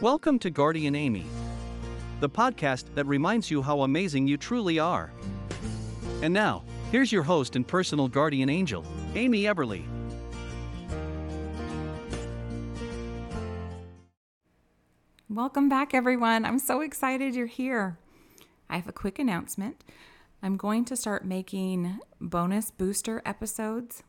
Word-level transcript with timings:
Welcome 0.00 0.40
to 0.40 0.50
Guardian 0.50 0.96
Amy, 0.96 1.24
the 2.18 2.28
podcast 2.28 2.86
that 2.96 3.06
reminds 3.06 3.48
you 3.48 3.62
how 3.62 3.82
amazing 3.82 4.26
you 4.26 4.36
truly 4.36 4.80
are. 4.80 5.12
And 6.20 6.34
now, 6.34 6.64
here's 6.90 7.12
your 7.12 7.22
host 7.22 7.54
and 7.54 7.66
personal 7.66 8.08
guardian 8.08 8.48
angel, 8.50 8.84
Amy 9.14 9.44
Eberly. 9.44 9.84
Welcome 15.30 15.68
back, 15.68 15.94
everyone. 15.94 16.44
I'm 16.44 16.58
so 16.58 16.80
excited 16.80 17.36
you're 17.36 17.46
here. 17.46 17.96
I 18.68 18.76
have 18.76 18.88
a 18.88 18.92
quick 18.92 19.20
announcement. 19.20 19.84
I'm 20.42 20.56
going 20.56 20.84
to 20.86 20.96
start 20.96 21.24
making 21.24 22.00
bonus 22.20 22.72
booster 22.72 23.22
episodes. 23.24 24.02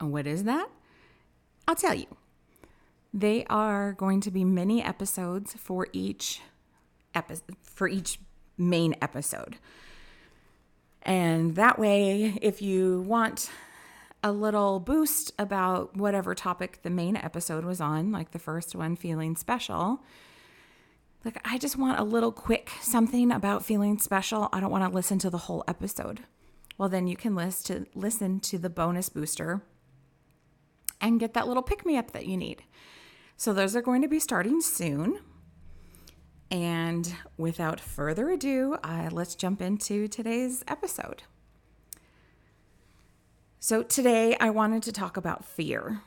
And 0.00 0.10
what 0.10 0.26
is 0.26 0.44
that? 0.44 0.70
I'll 1.68 1.76
tell 1.76 1.94
you. 1.94 2.06
They 3.16 3.46
are 3.46 3.94
going 3.94 4.20
to 4.20 4.30
be 4.30 4.44
mini 4.44 4.84
episodes 4.84 5.54
for 5.54 5.86
each 5.94 6.42
epi- 7.14 7.40
for 7.62 7.88
each 7.88 8.20
main 8.58 8.94
episode. 9.00 9.56
And 11.00 11.54
that 11.54 11.78
way, 11.78 12.38
if 12.42 12.60
you 12.60 13.00
want 13.08 13.50
a 14.22 14.32
little 14.32 14.80
boost 14.80 15.32
about 15.38 15.96
whatever 15.96 16.34
topic 16.34 16.80
the 16.82 16.90
main 16.90 17.16
episode 17.16 17.64
was 17.64 17.80
on, 17.80 18.12
like 18.12 18.32
the 18.32 18.38
first 18.38 18.74
one, 18.74 18.96
feeling 18.96 19.34
special. 19.34 20.02
Like, 21.24 21.40
I 21.42 21.56
just 21.56 21.78
want 21.78 21.98
a 21.98 22.04
little 22.04 22.32
quick 22.32 22.70
something 22.82 23.32
about 23.32 23.64
feeling 23.64 23.96
special. 23.98 24.50
I 24.52 24.60
don't 24.60 24.70
want 24.70 24.84
to 24.84 24.94
listen 24.94 25.18
to 25.20 25.30
the 25.30 25.38
whole 25.38 25.64
episode. 25.66 26.24
Well, 26.76 26.90
then 26.90 27.06
you 27.06 27.16
can 27.16 27.34
list 27.34 27.66
to 27.68 27.86
listen 27.94 28.40
to 28.40 28.58
the 28.58 28.68
bonus 28.68 29.08
booster 29.08 29.62
and 31.00 31.18
get 31.18 31.32
that 31.32 31.48
little 31.48 31.62
pick 31.62 31.86
me 31.86 31.96
up 31.96 32.10
that 32.10 32.26
you 32.26 32.36
need. 32.36 32.62
So, 33.36 33.52
those 33.52 33.76
are 33.76 33.82
going 33.82 34.02
to 34.02 34.08
be 34.08 34.18
starting 34.18 34.60
soon. 34.60 35.20
And 36.50 37.14
without 37.36 37.80
further 37.80 38.30
ado, 38.30 38.78
uh, 38.82 39.10
let's 39.12 39.34
jump 39.34 39.60
into 39.60 40.08
today's 40.08 40.64
episode. 40.66 41.24
So, 43.60 43.82
today 43.82 44.36
I 44.40 44.50
wanted 44.50 44.82
to 44.84 44.92
talk 44.92 45.16
about 45.16 45.44
fear. 45.44 46.00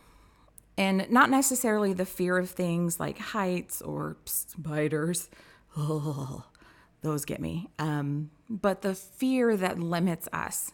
And 0.75 1.09
not 1.11 1.29
necessarily 1.29 1.93
the 1.93 2.05
fear 2.05 2.37
of 2.37 2.49
things 2.49 2.99
like 2.99 3.17
heights 3.19 3.81
or 3.81 4.15
spiders. 4.25 5.29
Oh, 5.77 6.45
those 7.01 7.25
get 7.25 7.41
me. 7.41 7.69
Um, 7.77 8.31
but 8.49 8.81
the 8.81 8.95
fear 8.95 9.55
that 9.55 9.77
limits 9.77 10.27
us 10.33 10.71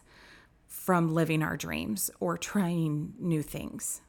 from 0.66 1.12
living 1.12 1.42
our 1.42 1.56
dreams 1.56 2.10
or 2.20 2.38
trying 2.38 3.14
new 3.18 3.42
things. 3.42 4.00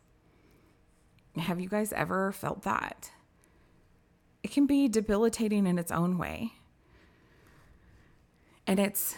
Have 1.39 1.59
you 1.59 1.69
guys 1.69 1.93
ever 1.93 2.31
felt 2.31 2.63
that? 2.63 3.11
It 4.43 4.51
can 4.51 4.65
be 4.65 4.87
debilitating 4.87 5.65
in 5.65 5.77
its 5.77 5.91
own 5.91 6.17
way. 6.17 6.53
And 8.65 8.79
it's 8.79 9.15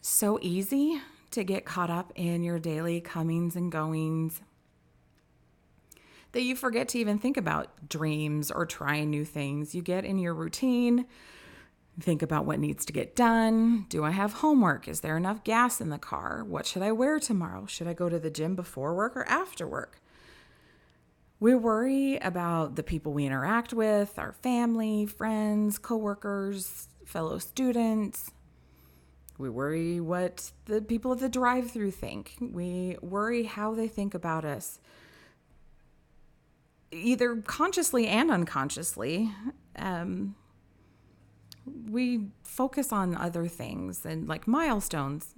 so 0.00 0.38
easy 0.40 1.00
to 1.32 1.44
get 1.44 1.64
caught 1.64 1.90
up 1.90 2.12
in 2.14 2.42
your 2.42 2.58
daily 2.58 3.00
comings 3.00 3.56
and 3.56 3.70
goings 3.70 4.40
that 6.32 6.42
you 6.42 6.54
forget 6.54 6.88
to 6.88 6.98
even 6.98 7.18
think 7.18 7.36
about 7.36 7.88
dreams 7.88 8.50
or 8.50 8.66
trying 8.66 9.10
new 9.10 9.24
things. 9.24 9.74
You 9.74 9.82
get 9.82 10.04
in 10.04 10.18
your 10.18 10.34
routine, 10.34 11.06
think 11.98 12.22
about 12.22 12.44
what 12.44 12.58
needs 12.58 12.84
to 12.86 12.92
get 12.92 13.16
done. 13.16 13.86
Do 13.88 14.04
I 14.04 14.10
have 14.10 14.34
homework? 14.34 14.86
Is 14.86 15.00
there 15.00 15.16
enough 15.16 15.44
gas 15.44 15.80
in 15.80 15.88
the 15.88 15.98
car? 15.98 16.44
What 16.44 16.66
should 16.66 16.82
I 16.82 16.92
wear 16.92 17.18
tomorrow? 17.18 17.64
Should 17.66 17.86
I 17.86 17.94
go 17.94 18.08
to 18.08 18.18
the 18.18 18.30
gym 18.30 18.54
before 18.54 18.94
work 18.94 19.16
or 19.16 19.24
after 19.24 19.66
work? 19.66 20.00
We 21.38 21.54
worry 21.54 22.16
about 22.16 22.76
the 22.76 22.82
people 22.82 23.12
we 23.12 23.26
interact 23.26 23.74
with, 23.74 24.18
our 24.18 24.32
family, 24.32 25.04
friends, 25.04 25.78
coworkers, 25.78 26.88
fellow 27.04 27.38
students. 27.38 28.30
We 29.36 29.50
worry 29.50 30.00
what 30.00 30.50
the 30.64 30.80
people 30.80 31.12
at 31.12 31.18
the 31.18 31.28
drive 31.28 31.70
through 31.70 31.90
think. 31.90 32.36
We 32.40 32.96
worry 33.02 33.42
how 33.42 33.74
they 33.74 33.86
think 33.86 34.14
about 34.14 34.46
us, 34.46 34.80
either 36.90 37.36
consciously 37.36 38.06
and 38.06 38.30
unconsciously. 38.30 39.30
Um, 39.78 40.36
we 41.66 42.28
focus 42.44 42.92
on 42.92 43.14
other 43.14 43.46
things 43.46 44.06
and 44.06 44.26
like 44.26 44.48
milestones, 44.48 45.34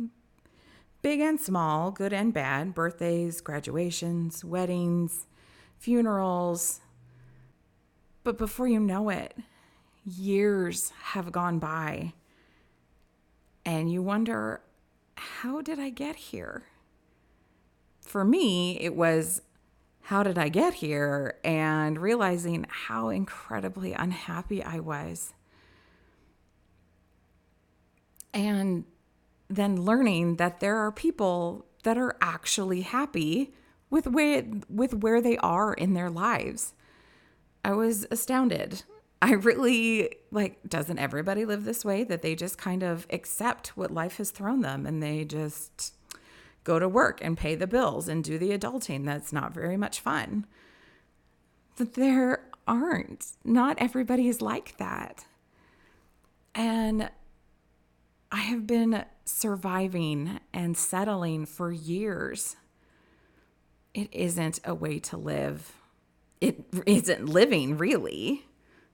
big 1.02 1.18
and 1.18 1.40
small, 1.40 1.90
good 1.90 2.12
and 2.12 2.32
bad, 2.32 2.72
birthdays, 2.72 3.40
graduations, 3.40 4.44
weddings 4.44 5.26
funerals. 5.78 6.80
But 8.24 8.36
before 8.36 8.68
you 8.68 8.80
know 8.80 9.08
it, 9.08 9.34
years 10.04 10.92
have 11.12 11.32
gone 11.32 11.58
by. 11.58 12.12
And 13.64 13.90
you 13.90 14.02
wonder, 14.02 14.60
how 15.16 15.60
did 15.60 15.78
I 15.78 15.90
get 15.90 16.16
here? 16.16 16.64
For 18.00 18.24
me, 18.24 18.78
it 18.80 18.94
was, 18.96 19.42
how 20.02 20.22
did 20.22 20.38
I 20.38 20.48
get 20.48 20.74
here? 20.74 21.38
And 21.44 21.98
realizing 21.98 22.66
how 22.68 23.10
incredibly 23.10 23.92
unhappy 23.92 24.62
I 24.62 24.80
was. 24.80 25.34
And 28.32 28.84
then 29.48 29.82
learning 29.82 30.36
that 30.36 30.60
there 30.60 30.76
are 30.76 30.92
people 30.92 31.66
that 31.82 31.98
are 31.98 32.16
actually 32.20 32.82
happy 32.82 33.52
with 33.90 34.06
where 34.06 34.44
with 34.68 34.94
where 34.94 35.20
they 35.20 35.36
are 35.38 35.72
in 35.72 35.94
their 35.94 36.10
lives. 36.10 36.74
I 37.64 37.72
was 37.72 38.06
astounded. 38.10 38.82
I 39.20 39.32
really 39.32 40.10
like 40.30 40.58
doesn't 40.68 40.98
everybody 40.98 41.44
live 41.44 41.64
this 41.64 41.84
way 41.84 42.04
that 42.04 42.22
they 42.22 42.34
just 42.34 42.58
kind 42.58 42.82
of 42.82 43.06
accept 43.10 43.76
what 43.76 43.90
life 43.90 44.18
has 44.18 44.30
thrown 44.30 44.60
them 44.60 44.86
and 44.86 45.02
they 45.02 45.24
just 45.24 45.94
go 46.64 46.78
to 46.78 46.88
work 46.88 47.18
and 47.22 47.36
pay 47.36 47.54
the 47.54 47.66
bills 47.66 48.08
and 48.08 48.22
do 48.22 48.38
the 48.38 48.56
adulting 48.56 49.04
that's 49.04 49.32
not 49.32 49.54
very 49.54 49.76
much 49.76 50.00
fun. 50.00 50.46
But 51.76 51.94
there 51.94 52.44
aren't. 52.66 53.32
Not 53.44 53.78
everybody 53.80 54.28
is 54.28 54.42
like 54.42 54.76
that. 54.76 55.24
And 56.54 57.10
I 58.30 58.40
have 58.40 58.66
been 58.66 59.04
surviving 59.24 60.40
and 60.52 60.76
settling 60.76 61.46
for 61.46 61.72
years 61.72 62.56
it 63.94 64.08
isn't 64.12 64.60
a 64.64 64.74
way 64.74 64.98
to 65.00 65.16
live. 65.16 65.72
It 66.40 66.64
isn't 66.86 67.26
living, 67.28 67.76
really. 67.76 68.46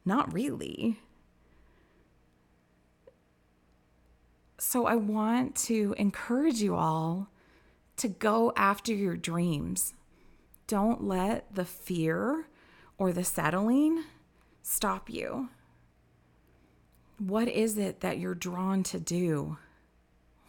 Not 0.05 0.33
really. 0.33 0.99
So 4.59 4.87
I 4.87 4.95
want 4.97 5.57
to 5.57 5.95
encourage 5.99 6.63
you 6.63 6.75
all 6.75 7.29
to 7.97 8.09
go 8.09 8.53
after 8.57 8.93
your 8.93 9.17
dreams. 9.17 9.95
Don't 10.67 11.05
let 11.05 11.55
the 11.55 11.65
fear 11.65 12.47
or 12.97 13.13
the 13.13 13.25
settling 13.25 14.05
stop 14.63 15.11
you. 15.11 15.51
What 17.19 17.49
is 17.49 17.79
it 17.79 18.01
that 18.01 18.19
you're 18.19 18.35
drawn 18.35 18.83
to 18.85 18.99
do? 18.99 19.59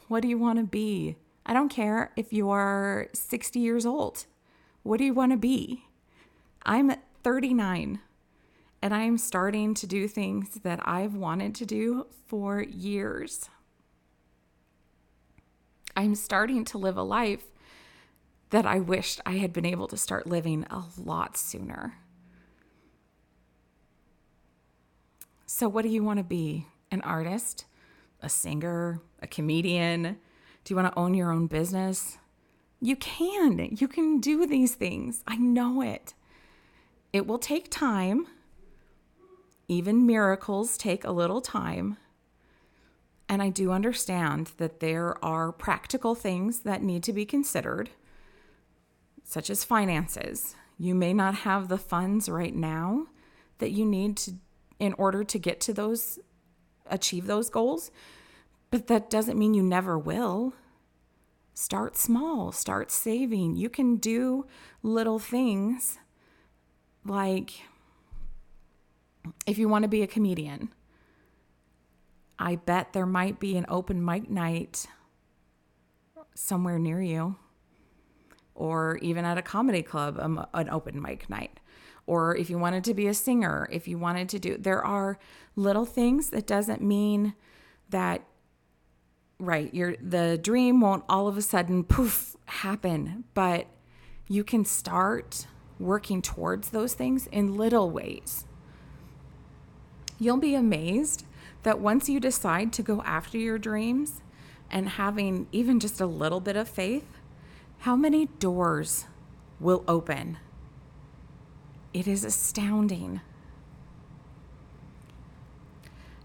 What 0.08 0.22
do 0.22 0.28
you 0.28 0.38
want 0.38 0.60
to 0.60 0.66
be? 0.66 1.18
I 1.46 1.54
don't 1.54 1.70
care 1.70 2.12
if 2.16 2.34
you 2.34 2.50
are 2.50 3.10
60 3.14 3.60
years 3.60 3.86
old. 3.86 4.26
What 4.86 5.00
do 5.00 5.04
you 5.04 5.16
want 5.16 5.32
to 5.32 5.38
be? 5.38 5.86
I'm 6.64 6.92
39 7.24 8.02
and 8.84 8.94
I'm 8.94 9.18
starting 9.18 9.74
to 9.74 9.88
do 9.88 10.08
things 10.08 10.60
that 10.62 10.80
I've 10.88 11.16
wanted 11.16 11.56
to 11.56 11.66
do 11.66 12.06
for 12.28 12.62
years. 12.62 13.50
I'm 15.98 16.14
starting 16.14 16.64
to 16.66 16.78
live 16.78 16.98
a 16.98 17.02
life 17.02 17.46
that 18.52 18.68
I 18.68 18.80
wished 18.80 19.22
I 19.26 19.38
had 19.38 19.52
been 19.52 19.66
able 19.66 19.88
to 19.88 19.98
start 19.98 20.28
living 20.28 20.68
a 20.70 20.84
lot 21.04 21.36
sooner. 21.36 21.96
So, 25.48 25.68
what 25.68 25.82
do 25.82 25.90
you 25.90 26.04
want 26.04 26.20
to 26.20 26.24
be? 26.24 26.68
An 26.92 27.02
artist? 27.02 27.66
A 28.22 28.30
singer? 28.30 29.02
A 29.20 29.26
comedian? 29.26 30.04
Do 30.64 30.72
you 30.72 30.76
want 30.76 30.94
to 30.94 31.00
own 31.00 31.16
your 31.16 31.32
own 31.32 31.48
business? 31.48 32.20
You 32.86 32.96
can. 32.96 33.76
You 33.80 33.88
can 33.88 34.20
do 34.20 34.46
these 34.46 34.76
things. 34.76 35.24
I 35.26 35.38
know 35.38 35.82
it. 35.82 36.14
It 37.12 37.26
will 37.26 37.40
take 37.40 37.72
time. 37.72 38.28
Even 39.68 40.06
miracles 40.06 40.78
take 40.78 41.04
a 41.04 41.12
little 41.12 41.42
time. 41.42 41.98
And 43.28 43.42
I 43.42 43.50
do 43.50 43.72
understand 43.72 44.52
that 44.58 44.82
there 44.82 45.18
are 45.26 45.52
practical 45.52 46.14
things 46.14 46.60
that 46.60 46.84
need 46.84 47.02
to 47.06 47.14
be 47.14 47.26
considered, 47.26 47.90
such 49.24 49.50
as 49.50 49.64
finances. 49.64 50.56
You 50.78 50.94
may 50.94 51.12
not 51.12 51.38
have 51.38 51.70
the 51.70 51.80
funds 51.80 52.30
right 52.30 52.54
now 52.56 53.08
that 53.58 53.72
you 53.72 53.84
need 53.84 54.18
to 54.18 54.34
in 54.78 54.94
order 54.94 55.24
to 55.24 55.40
get 55.40 55.60
to 55.62 55.74
those 55.74 56.20
achieve 56.86 57.26
those 57.26 57.50
goals, 57.50 57.90
but 58.70 58.86
that 58.86 59.10
doesn't 59.10 59.40
mean 59.40 59.56
you 59.56 59.64
never 59.64 59.98
will. 59.98 60.54
Start 61.56 61.98
small, 61.98 62.52
start 62.52 62.92
saving. 62.92 63.56
You 63.56 63.70
can 63.70 63.96
do 63.96 64.46
little 64.84 65.20
things 65.20 65.98
like 67.06 67.62
If 69.46 69.58
you 69.58 69.70
want 69.70 69.84
to 69.84 69.90
be 69.90 70.02
a 70.04 70.08
comedian, 70.08 70.70
I 72.38 72.58
bet 72.58 72.94
there 72.94 73.06
might 73.06 73.40
be 73.40 73.58
an 73.58 73.66
open 73.70 74.04
mic 74.04 74.30
night 74.30 74.86
somewhere 76.34 76.78
near 76.80 77.02
you, 77.02 77.38
or 78.56 78.98
even 79.02 79.26
at 79.26 79.38
a 79.38 79.42
comedy 79.42 79.82
club, 79.82 80.18
um, 80.20 80.46
an 80.54 80.70
open 80.70 81.02
mic 81.02 81.30
night. 81.30 81.60
Or 82.08 82.36
if 82.36 82.50
you 82.50 82.60
wanted 82.60 82.84
to 82.86 82.94
be 82.94 83.08
a 83.08 83.14
singer, 83.14 83.68
if 83.72 83.88
you 83.88 83.98
wanted 83.98 84.30
to 84.30 84.40
do, 84.40 84.58
there 84.58 84.84
are 84.84 85.18
little 85.56 85.86
things 85.86 86.30
that 86.32 86.46
doesn't 86.46 86.82
mean 86.82 87.34
that 87.90 88.24
right 89.40 89.74
your 89.74 89.96
the 90.02 90.38
dream 90.42 90.82
won't 90.82 91.04
all 91.10 91.28
of 91.28 91.38
a 91.38 91.42
sudden 91.42 91.84
poof 91.84 92.36
happen 92.46 93.24
but 93.34 93.68
you 94.28 94.44
can 94.44 94.64
start 94.64 95.48
working 95.78 96.22
towards 96.22 96.70
those 96.70 96.94
things 96.94 97.28
in 97.28 97.56
little 97.56 97.92
ways 97.92 98.46
you'll 100.20 100.38
be 100.38 100.56
amazed 100.56 101.26
that 101.64 101.80
once 101.80 102.08
you 102.08 102.20
decide 102.20 102.72
to 102.72 102.84
go 102.84 103.02
after 103.02 103.38
your 103.38 103.58
dreams 103.58 104.22
and 104.70 104.90
having 104.90 105.48
even 105.52 105.80
just 105.80 106.00
a 106.00 106.06
little 106.06 106.40
bit 106.40 106.56
of 106.56 106.70
faith, 106.70 107.18
how 107.80 107.96
many 107.96 108.28
doors 108.40 109.06
will 109.60 109.84
open? 109.88 110.38
It 111.94 112.08
is 112.08 112.24
astounding. 112.24 113.22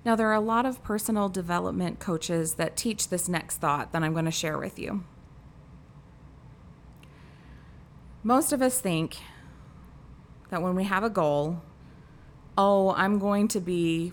Now, 0.05 0.17
there 0.17 0.29
are 0.29 0.35
a 0.35 0.41
lot 0.41 0.65
of 0.65 0.83
personal 0.83 1.29
development 1.29 1.99
coaches 1.99 2.55
that 2.55 2.77
teach 2.77 3.09
this 3.09 3.29
next 3.29 3.59
thought 3.59 3.93
that 3.93 4.03
I'm 4.03 4.13
going 4.13 4.25
to 4.25 4.31
share 4.31 4.57
with 4.57 4.79
you. 4.79 5.05
Most 8.23 8.53
of 8.53 8.63
us 8.63 8.81
think 8.81 9.19
that 10.51 10.63
when 10.63 10.75
we 10.75 10.85
have 10.85 11.05
a 11.05 11.11
goal, 11.11 11.63
oh, 12.57 12.95
I'm 12.95 13.19
going 13.19 13.49
to 13.49 13.61
be 13.61 14.13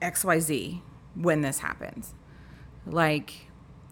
XYZ 0.00 0.80
when 1.14 1.42
this 1.42 1.58
happens. 1.60 2.14
Like, 2.86 3.48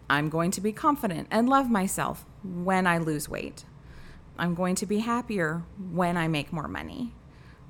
I'm 0.09 0.29
going 0.29 0.51
to 0.51 0.61
be 0.61 0.71
confident 0.71 1.27
and 1.31 1.47
love 1.47 1.69
myself 1.69 2.25
when 2.43 2.85
I 2.85 2.97
lose 2.97 3.29
weight. 3.29 3.65
I'm 4.37 4.55
going 4.55 4.75
to 4.75 4.85
be 4.85 4.99
happier 4.99 5.63
when 5.91 6.17
I 6.17 6.27
make 6.27 6.51
more 6.51 6.67
money 6.67 7.13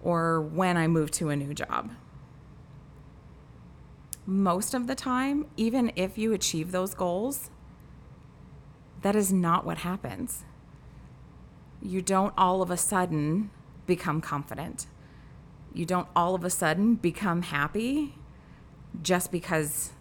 or 0.01 0.41
when 0.41 0.77
I 0.77 0.87
move 0.87 1.11
to 1.11 1.29
a 1.29 1.35
new 1.35 1.53
job. 1.53 1.91
Most 4.25 4.73
of 4.73 4.87
the 4.87 4.95
time, 4.95 5.47
even 5.57 5.91
if 5.95 6.17
you 6.17 6.31
achieve 6.33 6.71
those 6.71 6.93
goals, 6.93 7.49
that 9.01 9.15
is 9.15 9.33
not 9.33 9.65
what 9.65 9.79
happens. 9.79 10.43
You 11.81 12.01
don't 12.01 12.33
all 12.37 12.61
of 12.61 12.69
a 12.69 12.77
sudden 12.77 13.49
become 13.87 14.21
confident. 14.21 14.85
You 15.73 15.85
don't 15.85 16.07
all 16.15 16.35
of 16.35 16.43
a 16.43 16.49
sudden 16.49 16.95
become 16.95 17.41
happy 17.41 18.15
just 19.01 19.31
because 19.31 19.91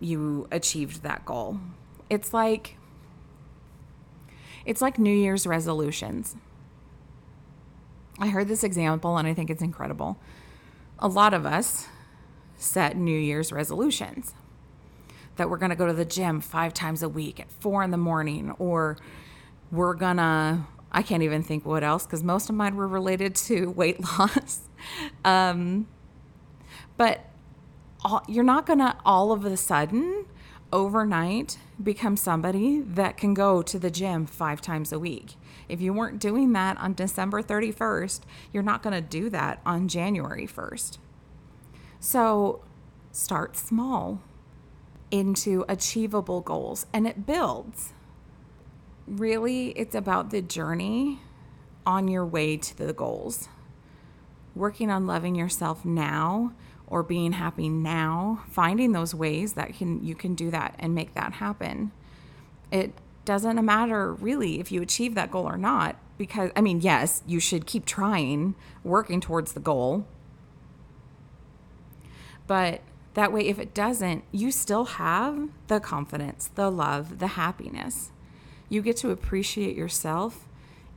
you 0.00 0.48
achieved 0.50 1.02
that 1.02 1.24
goal. 1.24 1.60
It's 2.10 2.32
like 2.32 2.76
it's 4.64 4.82
like 4.82 4.98
New 4.98 5.14
Year's 5.14 5.46
resolutions. 5.46 6.36
I 8.18 8.28
heard 8.28 8.48
this 8.48 8.64
example 8.64 9.16
and 9.16 9.28
I 9.28 9.34
think 9.34 9.50
it's 9.50 9.62
incredible. 9.62 10.18
A 10.98 11.08
lot 11.08 11.32
of 11.32 11.46
us 11.46 11.86
set 12.58 12.96
New 12.96 13.18
Year's 13.18 13.52
resolutions 13.52 14.34
that 15.36 15.48
we're 15.48 15.56
going 15.56 15.70
to 15.70 15.76
go 15.76 15.86
to 15.86 15.92
the 15.92 16.04
gym 16.04 16.40
5 16.40 16.74
times 16.74 17.02
a 17.02 17.08
week 17.08 17.40
at 17.40 17.50
4 17.50 17.84
in 17.84 17.90
the 17.90 17.96
morning 17.96 18.50
or 18.58 18.98
we're 19.70 19.94
going 19.94 20.16
to 20.16 20.66
I 20.90 21.02
can't 21.02 21.22
even 21.22 21.42
think 21.42 21.66
what 21.66 21.84
else 21.84 22.06
because 22.06 22.22
most 22.22 22.48
of 22.48 22.56
mine 22.56 22.76
were 22.76 22.88
related 22.88 23.34
to 23.36 23.70
weight 23.76 24.00
loss. 24.00 24.60
um, 25.24 25.86
but 26.96 27.26
all, 28.04 28.22
you're 28.28 28.44
not 28.44 28.66
going 28.66 28.78
to 28.78 28.96
all 29.04 29.32
of 29.32 29.44
a 29.44 29.56
sudden 29.56 30.26
overnight 30.72 31.58
become 31.82 32.16
somebody 32.16 32.80
that 32.80 33.16
can 33.16 33.34
go 33.34 33.62
to 33.62 33.78
the 33.78 33.90
gym 33.90 34.26
five 34.26 34.60
times 34.60 34.92
a 34.92 34.98
week. 34.98 35.34
If 35.68 35.80
you 35.80 35.92
weren't 35.92 36.18
doing 36.18 36.52
that 36.52 36.78
on 36.78 36.94
December 36.94 37.42
31st, 37.42 38.20
you're 38.52 38.62
not 38.62 38.82
going 38.82 38.94
to 38.94 39.00
do 39.00 39.30
that 39.30 39.60
on 39.64 39.88
January 39.88 40.46
1st. 40.46 40.98
So 42.00 42.62
start 43.12 43.56
small 43.56 44.20
into 45.10 45.64
achievable 45.68 46.40
goals 46.40 46.86
and 46.92 47.06
it 47.06 47.26
builds. 47.26 47.92
Really, 49.06 49.70
it's 49.70 49.94
about 49.94 50.30
the 50.30 50.42
journey 50.42 51.20
on 51.86 52.08
your 52.08 52.26
way 52.26 52.56
to 52.56 52.76
the 52.76 52.92
goals. 52.92 53.48
Working 54.54 54.90
on 54.90 55.06
loving 55.06 55.34
yourself 55.34 55.84
now 55.84 56.52
or 56.86 57.02
being 57.02 57.32
happy 57.32 57.68
now, 57.68 58.44
finding 58.50 58.92
those 58.92 59.14
ways 59.14 59.54
that 59.54 59.74
can 59.74 60.04
you 60.04 60.14
can 60.14 60.34
do 60.34 60.50
that 60.50 60.74
and 60.78 60.94
make 60.94 61.14
that 61.14 61.34
happen. 61.34 61.92
It 62.70 62.92
doesn't 63.24 63.62
matter 63.64 64.12
really 64.12 64.60
if 64.60 64.72
you 64.72 64.82
achieve 64.82 65.14
that 65.14 65.30
goal 65.30 65.46
or 65.46 65.58
not 65.58 65.96
because 66.16 66.50
I 66.56 66.60
mean, 66.60 66.80
yes, 66.80 67.22
you 67.26 67.40
should 67.40 67.66
keep 67.66 67.86
trying, 67.86 68.54
working 68.84 69.20
towards 69.20 69.52
the 69.52 69.60
goal. 69.60 70.06
But 72.48 72.80
that 73.14 73.32
way 73.32 73.46
if 73.46 73.60
it 73.60 73.74
doesn't, 73.74 74.24
you 74.32 74.50
still 74.50 74.84
have 74.84 75.50
the 75.68 75.78
confidence, 75.78 76.50
the 76.54 76.70
love, 76.70 77.20
the 77.20 77.28
happiness. 77.28 78.10
You 78.68 78.82
get 78.82 78.96
to 78.98 79.10
appreciate 79.10 79.76
yourself 79.76 80.48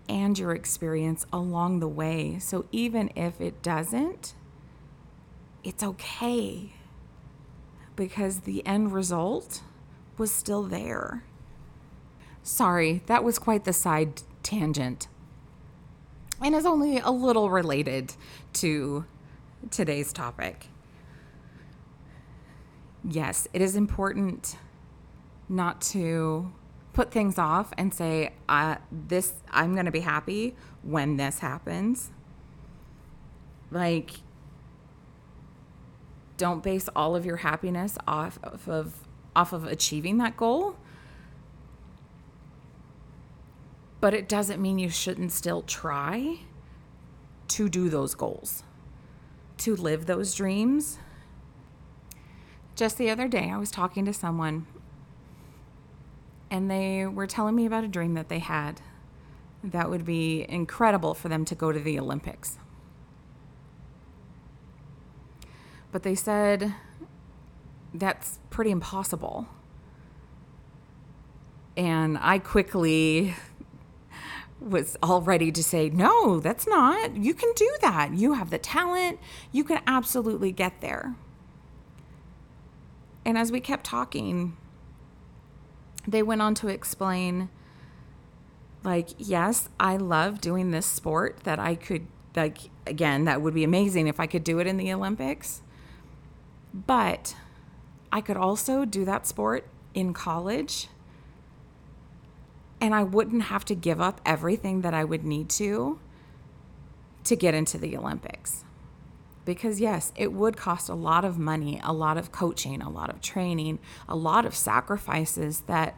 and 0.09 0.37
your 0.39 0.53
experience 0.53 1.25
along 1.31 1.79
the 1.79 1.87
way. 1.87 2.39
So 2.39 2.65
even 2.71 3.11
if 3.15 3.39
it 3.39 3.61
doesn't, 3.61 4.33
it's 5.63 5.83
okay 5.83 6.73
because 7.95 8.39
the 8.39 8.65
end 8.65 8.93
result 8.93 9.61
was 10.17 10.31
still 10.31 10.63
there. 10.63 11.23
Sorry, 12.43 13.03
that 13.05 13.23
was 13.23 13.37
quite 13.37 13.65
the 13.65 13.73
side 13.73 14.23
tangent 14.41 15.07
and 16.41 16.55
is 16.55 16.65
only 16.65 16.97
a 16.97 17.11
little 17.11 17.49
related 17.49 18.13
to 18.53 19.05
today's 19.69 20.11
topic. 20.11 20.70
Yes, 23.03 23.47
it 23.53 23.61
is 23.61 23.75
important 23.75 24.57
not 25.49 25.81
to 25.81 26.51
put 26.93 27.11
things 27.11 27.37
off 27.37 27.73
and 27.77 27.93
say, 27.93 28.33
"This 28.91 29.33
I'm 29.49 29.73
going 29.73 29.85
to 29.85 29.91
be 29.91 30.01
happy 30.01 30.55
when 30.83 31.17
this 31.17 31.39
happens." 31.39 32.11
Like 33.71 34.21
don't 36.37 36.63
base 36.63 36.89
all 36.95 37.15
of 37.15 37.23
your 37.23 37.37
happiness 37.37 37.97
off 38.07 38.39
of 38.43 39.07
off 39.35 39.53
of 39.53 39.63
achieving 39.65 40.17
that 40.17 40.35
goal. 40.35 40.75
But 43.99 44.15
it 44.15 44.27
doesn't 44.27 44.59
mean 44.59 44.79
you 44.79 44.89
shouldn't 44.89 45.31
still 45.31 45.61
try 45.61 46.39
to 47.49 47.69
do 47.69 47.89
those 47.89 48.15
goals, 48.15 48.63
to 49.57 49.75
live 49.75 50.07
those 50.07 50.33
dreams. 50.33 50.97
Just 52.81 52.97
the 52.97 53.11
other 53.11 53.27
day, 53.27 53.51
I 53.51 53.59
was 53.59 53.69
talking 53.69 54.05
to 54.05 54.11
someone 54.11 54.65
and 56.49 56.67
they 56.67 57.05
were 57.05 57.27
telling 57.27 57.53
me 57.55 57.67
about 57.67 57.83
a 57.83 57.87
dream 57.87 58.15
that 58.15 58.27
they 58.27 58.39
had 58.39 58.81
that 59.63 59.87
would 59.87 60.03
be 60.03 60.47
incredible 60.49 61.13
for 61.13 61.29
them 61.29 61.45
to 61.45 61.53
go 61.53 61.71
to 61.71 61.79
the 61.79 61.99
Olympics. 61.99 62.57
But 65.91 66.01
they 66.01 66.15
said 66.15 66.73
that's 67.93 68.39
pretty 68.49 68.71
impossible. 68.71 69.47
And 71.77 72.17
I 72.19 72.39
quickly 72.39 73.35
was 74.59 74.97
all 75.03 75.21
ready 75.21 75.51
to 75.51 75.63
say, 75.63 75.91
no, 75.91 76.39
that's 76.39 76.65
not. 76.65 77.15
You 77.15 77.35
can 77.35 77.53
do 77.55 77.77
that. 77.81 78.15
You 78.15 78.33
have 78.33 78.49
the 78.49 78.57
talent. 78.57 79.19
You 79.51 79.63
can 79.63 79.81
absolutely 79.85 80.51
get 80.51 80.81
there. 80.81 81.13
And 83.25 83.37
as 83.37 83.51
we 83.51 83.59
kept 83.59 83.85
talking, 83.85 84.57
they 86.07 86.23
went 86.23 86.41
on 86.41 86.55
to 86.55 86.67
explain 86.67 87.49
like, 88.83 89.09
yes, 89.17 89.69
I 89.79 89.97
love 89.97 90.41
doing 90.41 90.71
this 90.71 90.87
sport 90.87 91.41
that 91.43 91.59
I 91.59 91.75
could, 91.75 92.07
like, 92.35 92.57
again, 92.87 93.25
that 93.25 93.41
would 93.41 93.53
be 93.53 93.63
amazing 93.63 94.07
if 94.07 94.19
I 94.19 94.25
could 94.25 94.43
do 94.43 94.57
it 94.59 94.65
in 94.65 94.77
the 94.77 94.91
Olympics. 94.91 95.61
But 96.73 97.35
I 98.11 98.21
could 98.21 98.37
also 98.37 98.85
do 98.85 99.05
that 99.05 99.27
sport 99.27 99.67
in 99.93 100.13
college 100.13 100.87
and 102.81 102.95
I 102.95 103.03
wouldn't 103.03 103.43
have 103.43 103.63
to 103.65 103.75
give 103.75 104.01
up 104.01 104.19
everything 104.25 104.81
that 104.81 104.93
I 104.93 105.03
would 105.03 105.23
need 105.23 105.49
to 105.51 105.99
to 107.25 107.35
get 107.35 107.53
into 107.53 107.77
the 107.77 107.95
Olympics. 107.95 108.65
Because, 109.43 109.81
yes, 109.81 110.11
it 110.15 110.31
would 110.31 110.55
cost 110.55 110.87
a 110.87 110.93
lot 110.93 111.25
of 111.25 111.39
money, 111.39 111.81
a 111.83 111.93
lot 111.93 112.17
of 112.17 112.31
coaching, 112.31 112.81
a 112.81 112.89
lot 112.89 113.09
of 113.09 113.21
training, 113.21 113.79
a 114.07 114.15
lot 114.15 114.45
of 114.45 114.55
sacrifices 114.55 115.61
that 115.61 115.95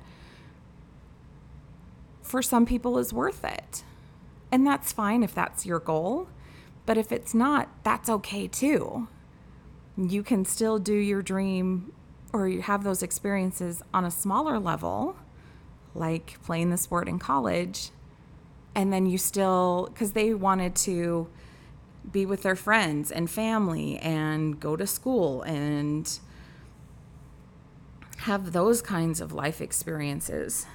for 2.21 2.41
some 2.41 2.65
people 2.65 2.97
is 2.97 3.11
worth 3.11 3.43
it. 3.43 3.83
And 4.51 4.65
that's 4.65 4.91
fine 4.91 5.23
if 5.23 5.35
that's 5.35 5.65
your 5.65 5.79
goal. 5.79 6.29
But 6.85 6.97
if 6.97 7.11
it's 7.11 7.33
not, 7.33 7.69
that's 7.83 8.09
okay 8.09 8.47
too. 8.47 9.07
You 9.97 10.23
can 10.23 10.45
still 10.45 10.79
do 10.79 10.93
your 10.93 11.21
dream 11.21 11.91
or 12.31 12.47
you 12.47 12.61
have 12.61 12.83
those 12.83 13.03
experiences 13.03 13.83
on 13.93 14.05
a 14.05 14.11
smaller 14.11 14.57
level, 14.59 15.15
like 15.93 16.41
playing 16.43 16.71
the 16.71 16.77
sport 16.77 17.07
in 17.07 17.19
college, 17.19 17.91
and 18.73 18.91
then 18.91 19.05
you 19.05 19.19
still, 19.19 19.89
because 19.93 20.13
they 20.13 20.33
wanted 20.33 20.75
to 20.75 21.27
be 22.11 22.25
with 22.25 22.43
their 22.43 22.55
friends 22.55 23.11
and 23.11 23.29
family 23.29 23.97
and 23.97 24.59
go 24.59 24.75
to 24.75 24.85
school 24.85 25.41
and 25.43 26.19
have 28.19 28.51
those 28.53 28.81
kinds 28.81 29.19
of 29.19 29.33
life 29.33 29.61
experiences. 29.61 30.65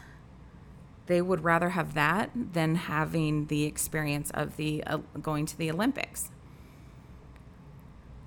They 1.06 1.22
would 1.22 1.44
rather 1.44 1.70
have 1.70 1.94
that 1.94 2.30
than 2.34 2.74
having 2.74 3.46
the 3.46 3.64
experience 3.64 4.30
of 4.32 4.56
the 4.56 4.84
uh, 4.84 4.98
going 5.22 5.46
to 5.46 5.56
the 5.56 5.70
Olympics. 5.70 6.30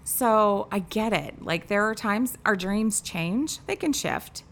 So 0.03 0.67
I 0.72 0.79
get 0.79 1.13
it. 1.13 1.43
Like 1.43 1.67
there 1.67 1.88
are 1.88 1.96
times 1.96 2.38
our 2.46 2.55
dreams 2.55 3.01
change, 3.01 3.60
they 3.67 3.75
can 3.75 3.93
shift. 3.93 4.43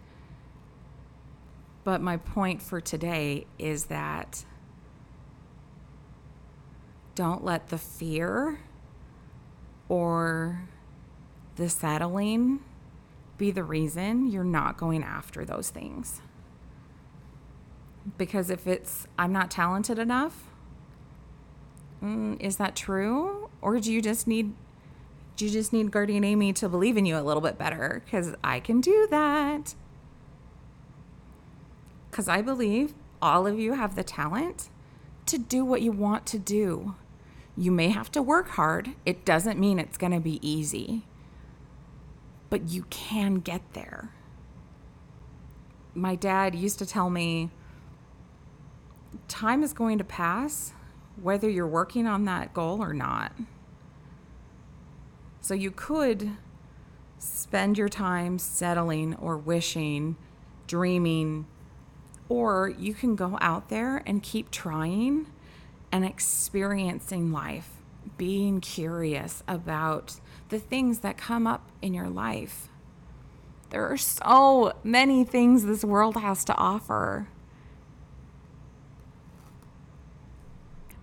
But 1.83 2.01
my 2.01 2.17
point 2.17 2.61
for 2.61 2.79
today 2.79 3.47
is 3.57 3.85
that 3.85 4.45
don't 7.19 7.43
let 7.43 7.67
the 7.67 7.77
fear 7.77 8.61
or 9.89 10.61
the 11.57 11.67
settling 11.67 12.61
be 13.37 13.51
the 13.51 13.61
reason 13.61 14.31
you're 14.31 14.41
not 14.41 14.77
going 14.77 15.03
after 15.03 15.43
those 15.43 15.69
things. 15.69 16.21
Because 18.17 18.49
if 18.49 18.65
it's, 18.65 19.05
I'm 19.17 19.33
not 19.33 19.51
talented 19.51 19.99
enough, 19.99 20.45
mm, 22.01 22.39
is 22.39 22.55
that 22.55 22.73
true? 22.73 23.49
Or 23.61 23.81
do 23.81 23.91
you 23.91 24.01
just 24.01 24.25
need 24.25 24.53
do 25.35 25.45
you 25.45 25.51
just 25.51 25.73
need 25.73 25.91
Guardian 25.91 26.23
Amy 26.23 26.53
to 26.53 26.69
believe 26.69 26.95
in 26.95 27.05
you 27.05 27.17
a 27.17 27.23
little 27.23 27.41
bit 27.41 27.57
better 27.57 28.01
because 28.05 28.33
I 28.43 28.61
can 28.61 28.79
do 28.79 29.07
that. 29.09 29.75
Because 32.09 32.29
I 32.29 32.41
believe 32.41 32.93
all 33.21 33.45
of 33.45 33.59
you 33.59 33.73
have 33.73 33.95
the 33.95 34.03
talent 34.03 34.69
to 35.25 35.37
do 35.37 35.65
what 35.65 35.81
you 35.81 35.91
want 35.91 36.25
to 36.27 36.39
do. 36.39 36.95
You 37.59 37.73
may 37.73 37.89
have 37.89 38.09
to 38.11 38.21
work 38.21 38.51
hard, 38.51 38.91
it 39.05 39.25
doesn't 39.25 39.59
mean 39.59 39.79
it's 39.79 39.97
going 39.97 40.13
to 40.13 40.21
be 40.21 40.39
easy, 40.41 41.03
but 42.49 42.69
you 42.69 42.83
can 42.89 43.41
get 43.41 43.73
there. 43.73 44.13
My 45.93 46.15
dad 46.15 46.55
used 46.55 46.79
to 46.79 46.85
tell 46.85 47.09
me 47.09 47.49
time 49.27 49.61
is 49.61 49.73
going 49.73 49.97
to 49.97 50.05
pass 50.05 50.71
whether 51.21 51.49
you're 51.49 51.67
working 51.67 52.07
on 52.07 52.23
that 52.23 52.53
goal 52.53 52.81
or 52.81 52.93
not. 52.93 53.33
So 55.41 55.53
you 55.53 55.69
could 55.69 56.31
spend 57.17 57.77
your 57.77 57.89
time 57.89 58.39
settling 58.39 59.15
or 59.15 59.37
wishing, 59.37 60.15
dreaming, 60.65 61.45
or 62.29 62.69
you 62.69 62.93
can 62.93 63.17
go 63.17 63.37
out 63.41 63.67
there 63.67 64.01
and 64.05 64.23
keep 64.23 64.49
trying 64.49 65.27
and 65.91 66.05
experiencing 66.05 67.31
life, 67.31 67.69
being 68.17 68.61
curious 68.61 69.43
about 69.47 70.19
the 70.49 70.59
things 70.59 70.99
that 70.99 71.17
come 71.17 71.47
up 71.47 71.69
in 71.81 71.93
your 71.93 72.09
life. 72.09 72.69
There 73.69 73.85
are 73.85 73.97
so 73.97 74.73
many 74.83 75.23
things 75.23 75.65
this 75.65 75.83
world 75.83 76.17
has 76.17 76.43
to 76.45 76.55
offer. 76.55 77.27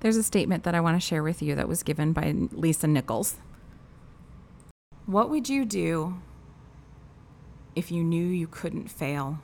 There's 0.00 0.16
a 0.16 0.23
statement 0.23 0.64
that 0.64 0.75
I 0.75 0.81
want 0.81 1.00
to 1.00 1.07
share 1.07 1.23
with 1.23 1.43
you 1.43 1.55
that 1.55 1.69
was 1.69 1.83
given 1.83 2.12
by 2.12 2.33
Lisa 2.52 2.87
Nichols. 2.87 3.37
What 5.07 5.31
would 5.31 5.49
you 5.49 5.64
do 5.64 6.21
if 7.75 7.90
you 7.90 8.02
knew 8.02 8.26
you 8.26 8.47
couldn't 8.47 8.88
fail? 8.88 9.40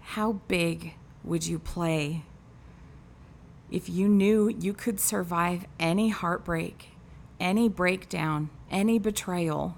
How 0.00 0.32
big 0.48 0.94
would 1.22 1.46
you 1.46 1.58
play 1.58 2.24
if 3.70 3.88
you 3.88 4.08
knew 4.08 4.48
you 4.48 4.72
could 4.72 5.00
survive 5.00 5.66
any 5.78 6.10
heartbreak, 6.10 6.90
any 7.40 7.68
breakdown, 7.68 8.50
any 8.70 8.98
betrayal? 8.98 9.76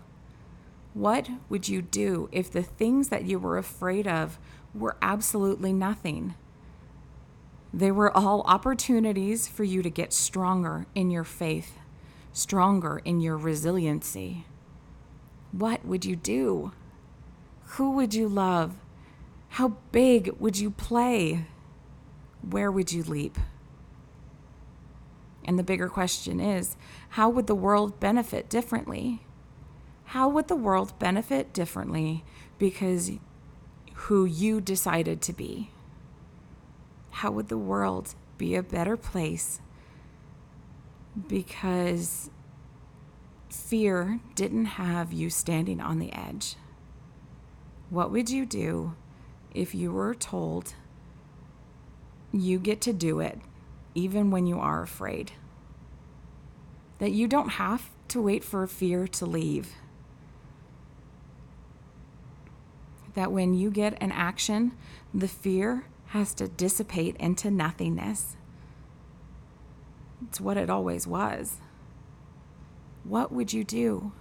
What 0.94 1.28
would 1.48 1.68
you 1.68 1.82
do 1.82 2.28
if 2.32 2.50
the 2.50 2.62
things 2.62 3.08
that 3.08 3.24
you 3.24 3.38
were 3.38 3.58
afraid 3.58 4.06
of 4.06 4.38
were 4.74 4.96
absolutely 5.02 5.72
nothing? 5.72 6.34
They 7.72 7.90
were 7.90 8.16
all 8.16 8.42
opportunities 8.42 9.48
for 9.48 9.64
you 9.64 9.82
to 9.82 9.90
get 9.90 10.12
stronger 10.12 10.86
in 10.94 11.10
your 11.10 11.24
faith 11.24 11.78
stronger 12.36 13.00
in 13.02 13.18
your 13.18 13.36
resiliency, 13.36 14.44
what 15.52 15.84
would 15.86 16.04
you 16.04 16.14
do? 16.14 16.72
Who 17.76 17.92
would 17.92 18.12
you 18.12 18.28
love? 18.28 18.74
How 19.48 19.78
big 19.90 20.30
would 20.38 20.58
you 20.58 20.70
play? 20.70 21.46
Where 22.42 22.70
would 22.70 22.92
you 22.92 23.02
leap? 23.02 23.38
And 25.46 25.58
the 25.58 25.62
bigger 25.62 25.88
question 25.88 26.40
is 26.40 26.76
how 27.10 27.28
would 27.30 27.46
the 27.46 27.54
world 27.54 28.00
benefit 28.00 28.48
differently? 28.48 29.22
How 30.06 30.28
would 30.28 30.48
the 30.48 30.56
world 30.56 30.98
benefit 30.98 31.52
differently 31.52 32.24
because 32.58 33.12
who 33.94 34.24
you 34.24 34.60
decided 34.60 35.22
to 35.22 35.32
be? 35.32 35.70
How 37.10 37.30
would 37.30 37.48
the 37.48 37.58
world 37.58 38.14
be 38.38 38.54
a 38.54 38.62
better 38.62 38.96
place 38.96 39.60
because 41.28 42.30
fear 43.48 44.20
didn't 44.34 44.66
have 44.66 45.12
you 45.12 45.30
standing 45.30 45.80
on 45.80 45.98
the 45.98 46.12
edge. 46.12 46.56
What 47.90 48.10
would 48.10 48.30
you 48.30 48.44
do 48.44 48.94
if 49.54 49.74
you 49.74 49.92
were 49.92 50.14
told 50.14 50.74
you 52.32 52.58
get 52.58 52.80
to 52.82 52.92
do 52.92 53.20
it 53.20 53.40
even 53.96 54.30
when 54.30 54.46
you 54.46 54.58
are 54.58 54.82
afraid? 54.82 55.32
That 56.98 57.12
you 57.12 57.26
don't 57.26 57.50
have 57.50 57.90
to 58.08 58.22
wait 58.22 58.44
for 58.44 58.66
fear 58.66 59.08
to 59.08 59.26
leave. 59.26 59.74
That 63.14 63.32
when 63.32 63.54
you 63.54 63.70
get 63.70 64.00
an 64.00 64.12
action, 64.12 64.72
the 65.12 65.28
fear 65.28 65.86
has 66.08 66.34
to 66.34 66.48
dissipate 66.48 67.16
into 67.16 67.50
nothingness 67.50 68.36
it's 70.22 70.40
what 70.40 70.56
it 70.56 70.70
always 70.70 71.06
was. 71.06 71.56
What 73.04 73.32
would 73.32 73.52
you 73.52 73.64
do? 73.64 74.12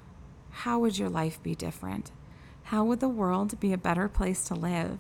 How 0.51 0.79
would 0.79 0.98
your 0.98 1.10
life 1.10 1.41
be 1.41 1.55
different? 1.55 2.12
How 2.63 2.84
would 2.84 3.00
the 3.00 3.10
world 3.10 3.60
be 3.60 3.74
a 3.74 3.77
better 3.77 4.08
place 4.08 4.44
to 4.46 4.55
live? 4.55 5.00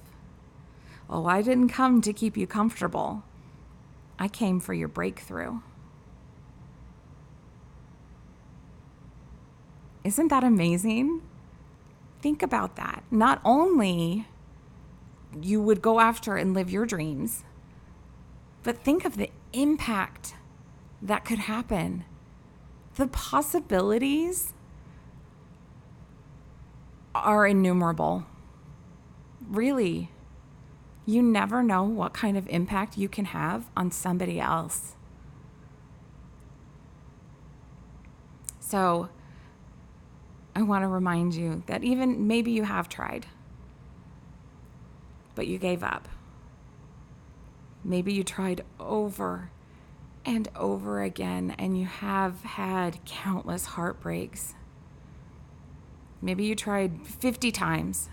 Oh, 1.09 1.25
I 1.25 1.41
didn't 1.41 1.69
come 1.69 2.01
to 2.01 2.13
keep 2.13 2.35
you 2.35 2.47
comfortable. 2.47 3.23
I 4.17 4.27
came 4.27 4.59
for 4.59 4.73
your 4.73 4.87
breakthrough. 4.87 5.59
Isn't 10.03 10.27
that 10.29 10.43
amazing? 10.43 11.21
Think 12.21 12.43
about 12.43 12.75
that. 12.75 13.03
Not 13.11 13.41
only 13.43 14.27
you 15.41 15.61
would 15.61 15.81
go 15.81 15.99
after 15.99 16.37
and 16.37 16.53
live 16.53 16.69
your 16.69 16.85
dreams, 16.85 17.43
but 18.63 18.77
think 18.77 19.03
of 19.05 19.17
the 19.17 19.29
impact 19.53 20.35
that 21.01 21.25
could 21.25 21.39
happen. 21.39 22.05
The 22.95 23.07
possibilities 23.07 24.53
are 27.13 27.45
innumerable. 27.45 28.25
Really. 29.49 30.09
You 31.05 31.21
never 31.21 31.61
know 31.61 31.83
what 31.83 32.13
kind 32.13 32.35
of 32.35 32.47
impact 32.47 32.97
you 32.97 33.07
can 33.07 33.25
have 33.25 33.69
on 33.77 33.91
somebody 33.91 34.39
else. 34.39 34.95
So, 38.59 39.09
I 40.55 40.63
want 40.63 40.83
to 40.83 40.87
remind 40.87 41.35
you 41.35 41.61
that 41.67 41.83
even 41.83 42.27
maybe 42.27 42.51
you 42.51 42.63
have 42.63 42.89
tried, 42.89 43.27
but 45.35 45.45
you 45.45 45.59
gave 45.59 45.83
up. 45.83 46.07
Maybe 47.83 48.13
you 48.13 48.23
tried 48.23 48.63
over 48.79 49.51
and 50.25 50.47
over 50.55 51.03
again, 51.03 51.53
and 51.59 51.77
you 51.77 51.85
have 51.85 52.41
had 52.41 53.03
countless 53.05 53.65
heartbreaks. 53.65 54.55
Maybe 56.19 56.45
you 56.45 56.55
tried 56.55 57.05
50 57.05 57.51
times, 57.51 58.09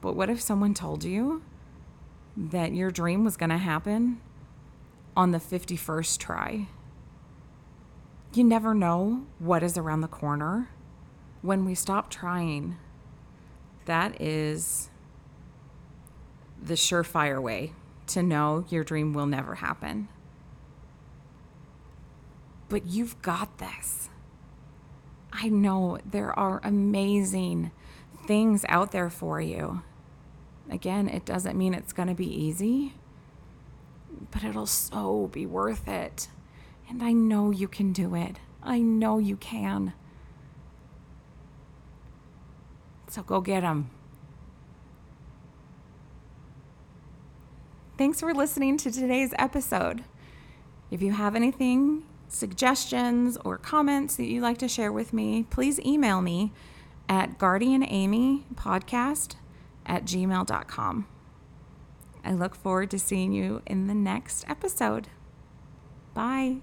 but 0.00 0.14
what 0.14 0.30
if 0.30 0.40
someone 0.40 0.74
told 0.74 1.02
you 1.02 1.42
that 2.38 2.72
your 2.72 2.90
dream 2.90 3.24
was 3.24 3.36
going 3.36 3.50
to 3.50 3.58
happen 3.58 4.20
on 5.16 5.32
the 5.32 5.38
51st 5.38 6.18
try? 6.18 6.68
You 8.32 8.44
never 8.44 8.74
know 8.74 9.26
what 9.38 9.62
is 9.62 9.76
around 9.76 10.02
the 10.02 10.08
corner. 10.08 10.70
When 11.42 11.64
we 11.64 11.74
stop 11.74 12.10
trying, 12.10 12.76
that 13.86 14.20
is 14.20 14.90
the 16.62 16.74
surefire 16.74 17.42
way 17.42 17.72
to 18.08 18.22
know 18.22 18.64
your 18.68 18.84
dream 18.84 19.12
will 19.12 19.26
never 19.26 19.56
happen. 19.56 20.08
but 22.68 22.86
you've 22.86 23.20
got 23.22 23.58
this. 23.58 24.08
I 25.32 25.48
know 25.48 25.98
there 26.04 26.36
are 26.38 26.60
amazing 26.62 27.70
things 28.26 28.64
out 28.68 28.92
there 28.92 29.10
for 29.10 29.40
you. 29.40 29.82
Again, 30.70 31.08
it 31.08 31.24
doesn't 31.24 31.56
mean 31.56 31.72
it's 31.72 31.92
going 31.92 32.08
to 32.08 32.14
be 32.14 32.26
easy, 32.26 32.94
but 34.30 34.44
it'll 34.44 34.66
so 34.66 35.28
be 35.32 35.46
worth 35.46 35.88
it. 35.88 36.28
And 36.88 37.02
I 37.02 37.12
know 37.12 37.50
you 37.50 37.68
can 37.68 37.92
do 37.92 38.14
it. 38.14 38.38
I 38.62 38.80
know 38.80 39.18
you 39.18 39.36
can. 39.36 39.94
So 43.08 43.22
go 43.22 43.40
get 43.40 43.62
them. 43.62 43.90
Thanks 47.96 48.20
for 48.20 48.34
listening 48.34 48.76
to 48.78 48.90
today's 48.90 49.32
episode. 49.38 50.04
If 50.90 51.02
you 51.02 51.12
have 51.12 51.34
anything, 51.34 52.04
suggestions, 52.28 53.36
or 53.44 53.56
comments 53.58 54.16
that 54.16 54.26
you'd 54.26 54.42
like 54.42 54.58
to 54.58 54.68
share 54.68 54.92
with 54.92 55.12
me, 55.12 55.46
please 55.50 55.80
email 55.80 56.20
me 56.20 56.52
at 57.08 57.38
guardianamypodcast 57.38 59.34
at 59.88 60.04
gmail.com. 60.04 61.08
I 62.24 62.32
look 62.32 62.54
forward 62.54 62.90
to 62.90 62.98
seeing 62.98 63.32
you 63.32 63.62
in 63.66 63.86
the 63.86 63.94
next 63.94 64.44
episode. 64.48 65.08
Bye. 66.14 66.58